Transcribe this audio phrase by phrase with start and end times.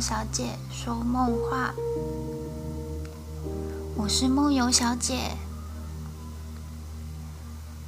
[0.00, 1.72] 小姐说梦话。
[3.96, 5.36] 我是梦游小姐，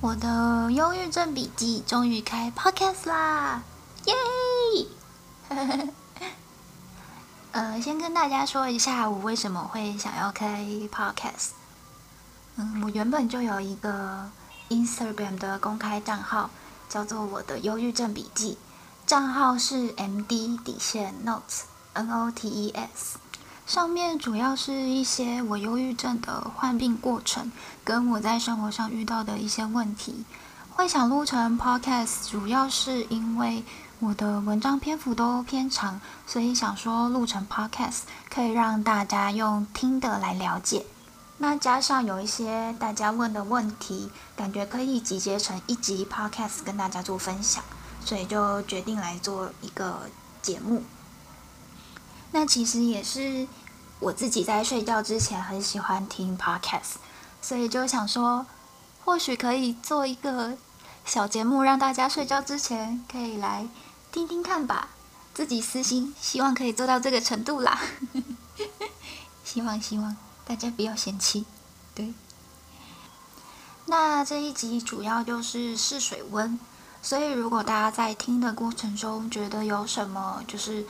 [0.00, 3.62] 我的忧郁症笔记终于开 Podcast 啦，
[4.04, 4.14] 耶！
[7.52, 10.62] 呃，先跟大家说一下，我为什么会想要开
[10.92, 11.50] Podcast。
[12.56, 14.30] 嗯，我原本就有一个
[14.68, 16.50] Instagram 的公开账号，
[16.88, 18.58] 叫做我的忧郁症笔记。
[19.06, 21.62] 账号是 M D 底线 Notes
[21.94, 23.18] N O T E S，
[23.66, 27.50] 上面主要是一些我忧郁症的患病过程，
[27.82, 30.24] 跟我在生活上遇到的一些问题。
[30.70, 33.64] 会想录成 Podcast，主要是因为
[34.00, 40.84] 我的文章篇幅都偏长，所以想说录成 Podcast 可以让大家用听的来了解。
[41.38, 47.62] 那加上有一些大家问的问题，感觉可以集结成一集 Podcast 跟大家做分享。
[48.04, 50.10] 所以就决定来做一个
[50.42, 50.82] 节目。
[52.34, 53.46] 那其实也是
[54.00, 56.94] 我自己在睡觉之前很喜欢听 podcast，
[57.40, 58.44] 所以就想说，
[59.04, 60.56] 或许可以做一个
[61.04, 63.68] 小节目，让大家睡觉之前可以来
[64.10, 64.88] 听听看吧。
[65.32, 67.80] 自己私心希望可以做到这个程度啦。
[69.44, 71.44] 希望希望大家不要嫌弃。
[71.94, 72.12] 对。
[73.86, 76.58] 那这一集主要就是试水温。
[77.00, 80.84] 所以，如果大家在听的过程中觉得有什么就是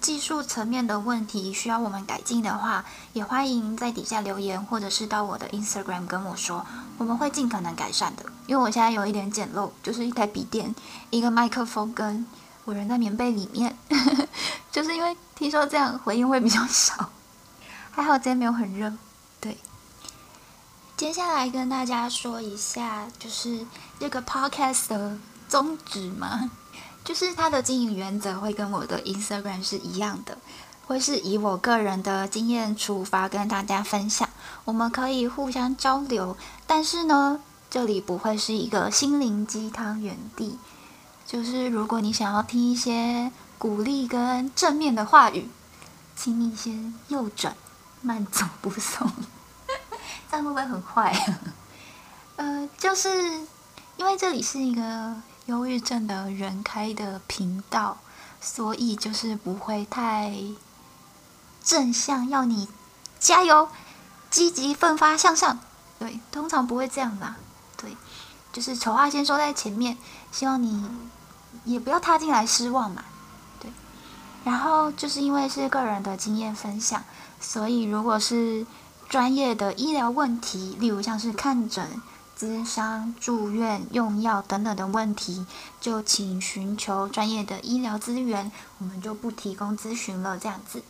[0.00, 6.64] 技术层面的问题需要我们改进的话，也欢迎在底下留言，或者是到我的 Instagram 跟我说，
[6.96, 8.24] 我们会尽可能改善的。
[8.46, 10.74] 因为我现在有一点简陋，就是一台笔电、
[11.10, 12.26] 一个麦克风，跟
[12.64, 13.76] 我人在棉被里面，
[14.72, 17.10] 就是因为听说这样回音会比较少。
[17.90, 18.92] 还好今天没有很热。
[19.40, 19.58] 对，
[20.96, 23.66] 接下来跟大家说一下，就是
[23.98, 25.18] 这个 Podcast 的。
[25.50, 26.48] 宗旨嘛，
[27.10, 30.38] 就是它的经营原则会跟我的 Instagram 是一样的，
[30.86, 34.28] 会是以我个人的经验出发跟大家分享，
[34.64, 36.36] 我们可以互相交流。
[36.68, 40.56] 但是呢，这里不会是一个心灵鸡汤园地，
[41.26, 45.48] 就是如果你想要听一些鼓励跟正面的话语，
[46.14, 47.56] 请你先右转，
[48.02, 49.10] 慢走不送。
[50.30, 51.12] 这样会不会很坏？
[52.36, 53.08] 呃，就是
[53.96, 55.20] 因为这里是一个。
[55.50, 57.96] 忧郁症的人开的频道，
[58.40, 60.32] 所以就是不会太
[61.64, 62.68] 正向，要你
[63.18, 63.68] 加油、
[64.30, 65.58] 积极奋发向上。
[65.98, 67.36] 对，通常不会这样啦。
[67.76, 67.96] 对，
[68.52, 69.98] 就是丑话先说在前面，
[70.30, 70.88] 希望你
[71.64, 73.02] 也不要踏进来失望嘛。
[73.58, 73.72] 对，
[74.44, 77.02] 然后就是因为是个人的经验分享，
[77.40, 78.64] 所以如果是
[79.08, 82.00] 专业的医疗问题，例如像是看诊。
[82.40, 85.44] 咨商、住院、用药等等的问题，
[85.78, 90.38] 就请寻求专业的医疗资源，我们就不提供咨询了。
[90.38, 90.82] 这样子，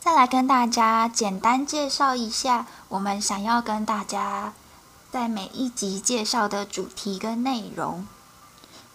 [0.00, 4.54] 再来跟大家简单介绍一下，我们想要跟大家
[5.10, 8.06] 在每一集介绍的主题跟内容。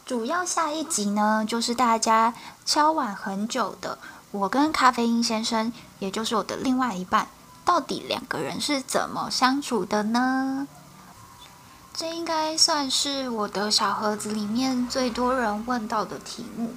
[0.07, 2.33] 主要下一集呢，就是大家
[2.65, 3.99] 敲碗很久的，
[4.31, 7.27] 我跟咖啡因先生，也就是我的另外一半，
[7.63, 10.67] 到底两个人是怎么相处的呢？
[11.95, 16.71] 这应该算是我的小盒子里面最多人问到的题目，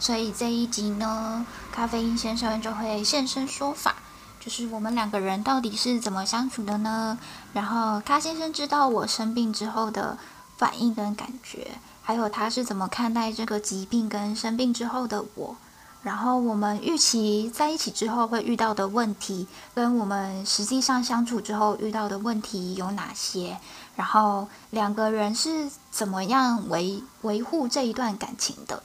[0.00, 3.94] 所以这一集呢，咖啡因先生就会现身说法，
[4.40, 7.18] 就是我们两个人到底是怎么相处的呢？
[7.52, 10.16] 然后咖先生知道我生病之后的
[10.56, 11.72] 反应跟感觉，
[12.02, 15.54] 还有他是怎么看待这个疾病跟生病之后的我。
[16.02, 23.56] 然后我们预期在一起之后会遇到的问题，跟我们实际上相处之后遇到的问题有哪些？
[23.94, 28.82] 然后两个人是怎么样维维护这一段感情的？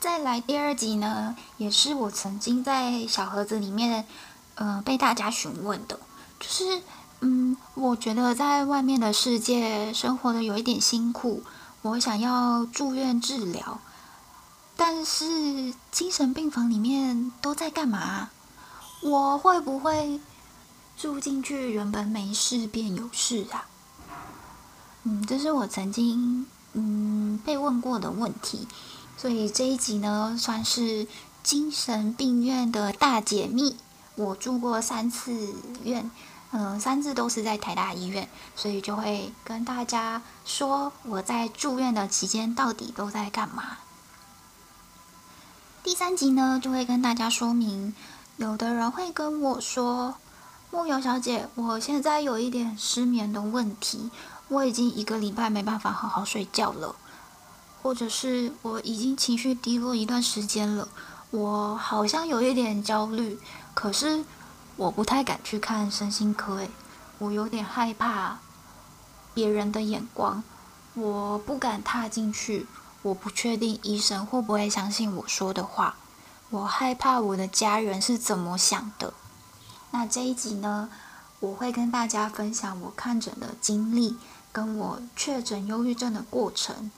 [0.00, 4.06] 再来第二集呢，也是我曾经在小盒子里面，
[4.54, 5.98] 呃，被大家询问的，
[6.38, 6.82] 就是，
[7.20, 11.42] 嗯，我觉得在外面的世界生活的有一点辛苦，
[11.82, 13.80] 我想要住院治疗。
[14.76, 18.30] 但是精神病房里面都在干嘛？
[19.02, 20.20] 我会不会
[20.96, 23.66] 住进去，原本没事变有事啊？
[25.10, 26.44] 嗯，这是我曾经
[26.74, 28.68] 嗯被问过的问题，
[29.16, 31.06] 所以这一集呢，算是
[31.42, 33.74] 精神病院的大解密。
[34.16, 36.10] 我住过三次院，
[36.50, 43.78] 嗯，三次都是在台大医院，所以就会跟大家说我在住院的期间到底都在干嘛。
[45.82, 47.94] 第三集呢，就会跟大家说明，
[48.36, 50.16] 有的人会跟我说
[50.70, 54.10] ：“梦游小姐，我现在有一点失眠的问题，
[54.48, 56.96] 我已经一个礼拜没办法好好睡觉了，
[57.82, 60.88] 或者是我已经情绪低落一段时间了，
[61.30, 63.38] 我好像有一点焦虑，
[63.74, 64.24] 可是
[64.76, 66.70] 我不太敢去看身心科，诶，
[67.18, 68.38] 我有点害怕
[69.34, 70.42] 别人的眼光，
[70.94, 72.66] 我不敢踏进去，
[73.02, 75.96] 我不确定医生会不会相信我说的话，
[76.50, 79.12] 我害怕我的家人是怎么想的。
[79.90, 80.88] 那这一集呢，
[81.40, 84.16] 我会跟大家分享我看诊的经历，
[84.52, 86.90] 跟我确诊忧郁症的过程，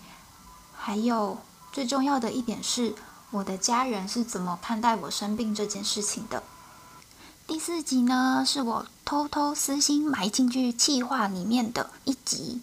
[0.77, 1.39] 还有
[1.73, 2.95] 最重要的一点是，
[3.31, 6.43] 我的家人是怎么看待我生病这件事情的。
[7.47, 12.63] 第四集呢，是我偷偷私心埋进去企划里面的一集，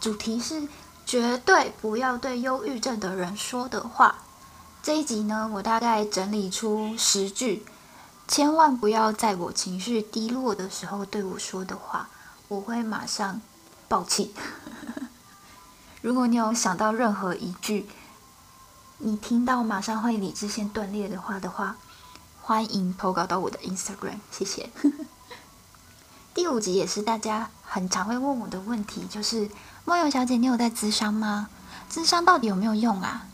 [0.00, 0.68] 主题是
[1.06, 4.16] 绝对不要对忧郁症的人说的话。
[4.82, 7.64] 这一集呢，我大概整理出十句。
[8.26, 12.08] 千万不要在我情绪低落的时候对我说的话，
[12.48, 13.40] 我会马上
[13.88, 14.34] 爆气。
[16.00, 17.88] 如果你有想到任何一句，
[18.98, 21.76] 你听到马上会理智线断裂的话的话，
[22.42, 24.70] 欢迎投稿到我的 Instagram，谢谢。
[26.34, 29.48] 第五集也是大家很常会问我的问题，就是
[29.84, 31.48] 梦游小姐，你有在咨商吗？
[31.90, 33.26] 咨商到底有没有用啊？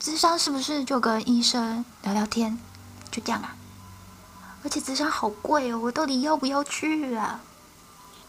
[0.00, 2.58] 咨商是不是就跟医生聊聊天，
[3.10, 3.56] 就这样啊？
[4.62, 7.40] 而且咨商好贵哦，我到底要不要去啊？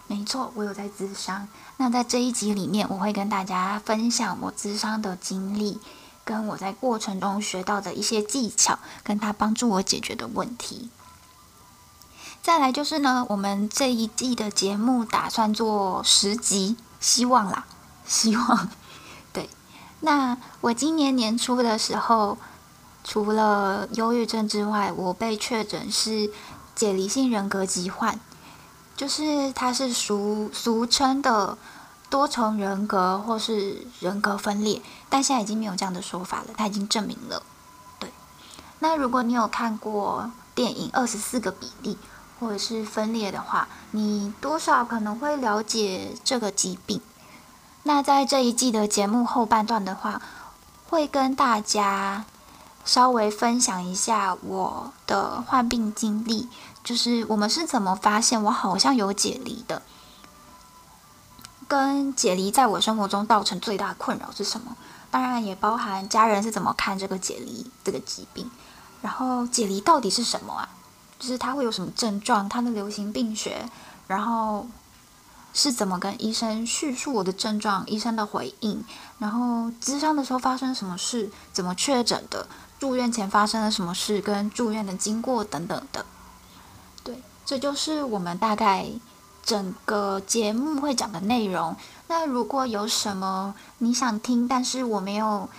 [0.07, 1.47] 没错，我有在咨商。
[1.77, 5.79] 那在这一集里面，我会跟大家分享我咨商的经历，
[6.25, 10.89] 跟我在过程中学到的一些技巧，跟他帮助我解决的问题。
[12.41, 17.65] 再来就是呢，我们这一季的节目打算做十集，希望啦，
[18.07, 18.69] 希望。
[19.33, 19.49] 对，
[19.99, 22.37] 那我今年年初的时候。
[23.09, 26.29] 除了忧郁症之外，我被确诊是
[26.75, 28.19] 解离性人格疾患，
[28.97, 31.55] 就是它是俗俗称的
[32.09, 37.43] 多重人格或是人格分裂，但现在已经没有这样的说法了，它已经证明了。
[37.99, 38.11] 对，
[38.79, 41.95] 那如果你有看过电影《二十四个比例》
[42.39, 46.99] 或者是分裂的话，你多少可能会了解这个疾病。
[47.83, 50.21] 那在这一季的节目后半段的话，
[50.89, 52.25] 会跟大家。
[52.87, 56.47] 稍微分享一下我的患病经历，
[56.85, 59.81] 就是我们是怎么发现我好像有解离的，
[61.67, 64.77] 跟解离在我生活中造成最大的困扰是什么？
[65.11, 68.49] 当然也包含家人是怎么看这个解离这个疾病，
[69.01, 70.69] 然后解离到底是什么啊？
[71.19, 72.47] 就是它会有什么症状？
[72.47, 73.69] 它的流行病学，
[74.07, 74.65] 然后
[75.53, 77.85] 是怎么跟医生叙述我的症状？
[77.85, 78.85] 医生的回应，
[79.19, 81.29] 然后咨商的时候发生什么事？
[81.51, 82.47] 怎么确诊的？
[82.79, 86.05] 住院前发生了什么事，跟住院的经过等等的，
[87.03, 88.85] 对，这就是我们大概
[89.43, 91.75] 整个节目会讲的内容。
[92.07, 95.49] 那如果有什么你想听，但是我没有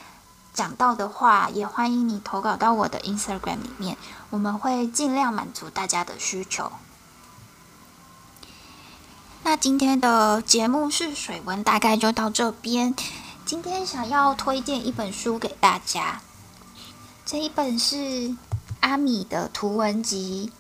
[0.55, 3.97] 讲到的话，也欢迎你投稿到我的 Instagram 里面，
[4.31, 6.71] 我们会尽量满足大家的需求。
[9.43, 12.95] 那今天的节目是水温大概就到这边。
[13.45, 16.21] 今天想要推荐一本书给大家。
[17.31, 18.35] 这一本是
[18.81, 20.51] 阿米的图文集，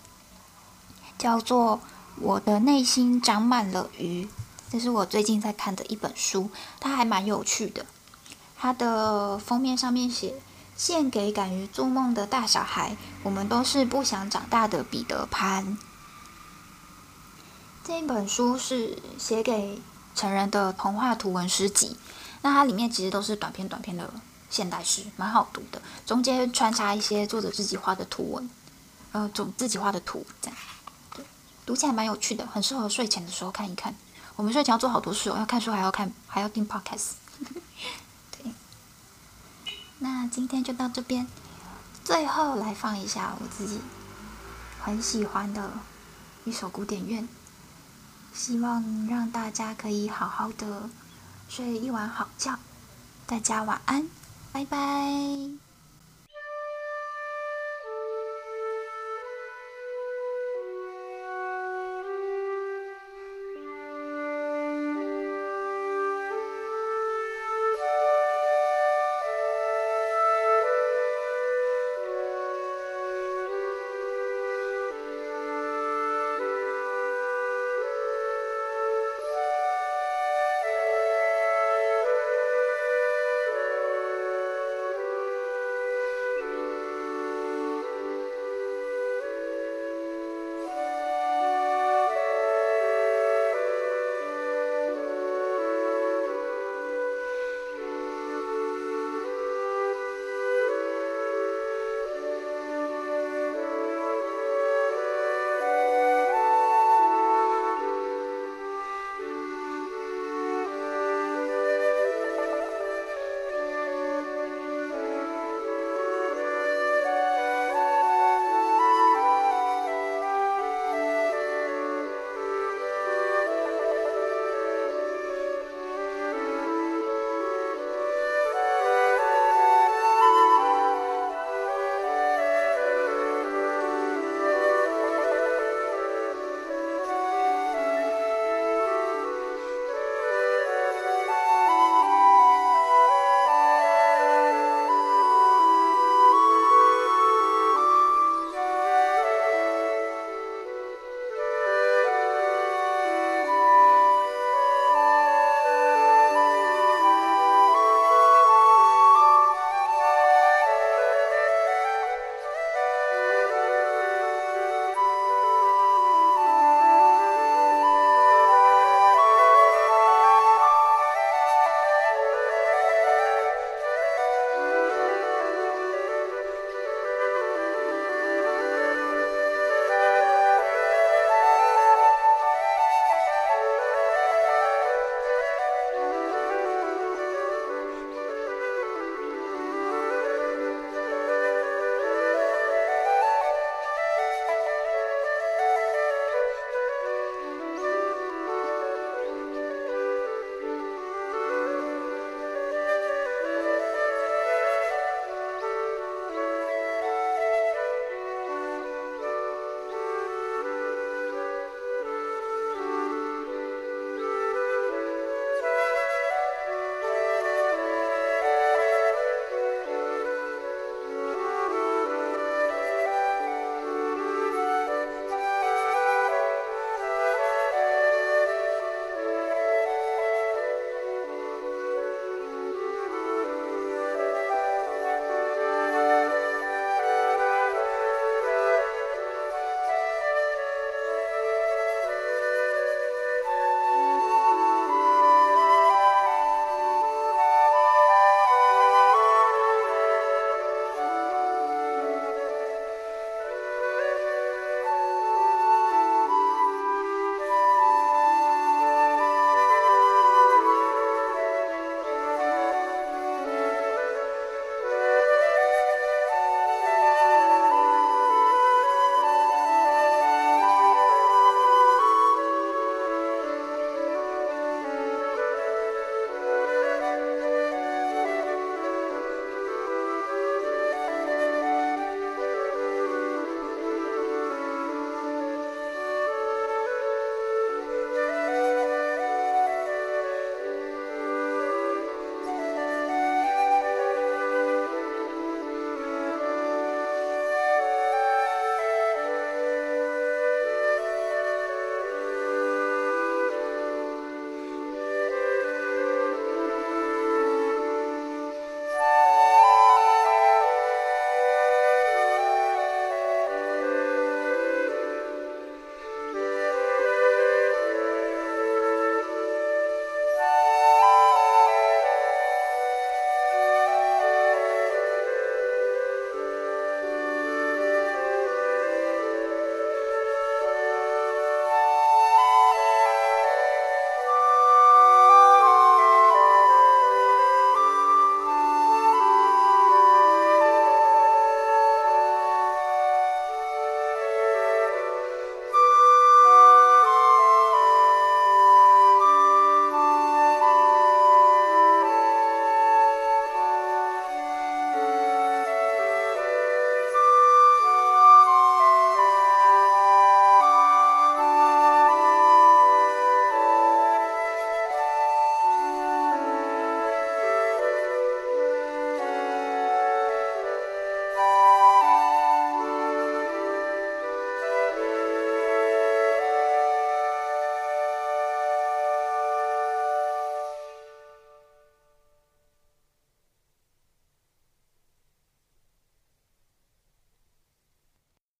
[1.16, 1.78] 叫做
[2.20, 4.24] 《我的内心长满了鱼》，
[4.70, 7.86] 这是我最近在看的一本书，它还蛮有趣的。
[8.54, 10.34] 它的封面上面写
[10.76, 15.78] ：“献给敢于做梦的大小孩，我们都是不想长大的彼得潘。”
[17.82, 19.80] 这一本书是写给
[20.14, 21.96] 成人的童话图文诗集，
[22.42, 24.12] 那它里面其实都是短篇短篇的。
[24.50, 28.50] 现代诗蛮好读的，中间穿插一些作者自己画的图文，
[29.12, 30.56] 呃，总自己画的图，这样，
[31.14, 31.24] 对，
[31.66, 33.94] 读起来蛮有趣的，很适合睡前的时候看一看。
[34.36, 37.14] 我们睡前要做好多事哦，要看书，还要看，还要听 podcast。
[38.30, 38.52] 对，
[39.98, 41.26] 那今天就到这边，
[42.04, 43.80] 最后来放一下我自己
[44.80, 45.72] 很喜欢的
[46.44, 47.26] 一首古典乐，
[48.32, 50.88] 希望让大家可以好好的
[51.48, 52.58] 睡一晚好觉，
[53.26, 54.08] 大家晚安。
[54.58, 55.67] 拜拜。